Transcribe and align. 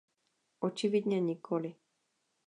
Očividně 0.59 1.21
nikoli. 1.21 1.75